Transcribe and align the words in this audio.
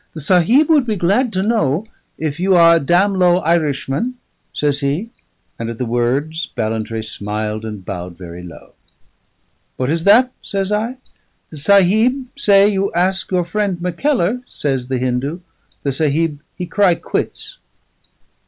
"The 0.15 0.19
Sahib 0.19 0.67
would 0.67 0.87
be 0.87 0.95
glad 0.95 1.31
to 1.33 1.43
know 1.43 1.85
if 2.17 2.39
you 2.39 2.55
are 2.55 2.77
a 2.77 2.79
dam 2.79 3.13
low 3.13 3.37
Irishman," 3.37 4.15
says 4.51 4.79
he; 4.79 5.11
and 5.59 5.69
at 5.69 5.77
the 5.77 5.85
words 5.85 6.47
Ballantrae 6.57 7.03
smiled 7.03 7.63
and 7.63 7.85
bowed 7.85 8.17
very 8.17 8.41
low. 8.41 8.73
"What 9.77 9.91
is 9.91 10.03
that?" 10.05 10.31
says 10.41 10.71
I. 10.71 10.97
"The 11.51 11.57
Sahib 11.57 12.25
say 12.35 12.67
you 12.67 12.91
ask 12.93 13.29
your 13.29 13.45
friend 13.45 13.79
Mackellar," 13.79 14.41
says 14.47 14.87
the 14.87 14.97
Hindu. 14.97 15.41
"The 15.83 15.91
Sahib 15.91 16.39
he 16.55 16.65
cry 16.65 16.95
quits." 16.95 17.59